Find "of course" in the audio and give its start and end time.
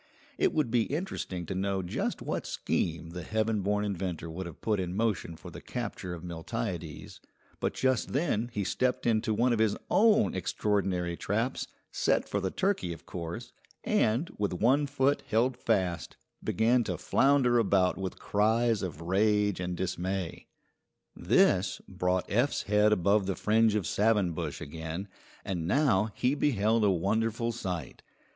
12.93-13.51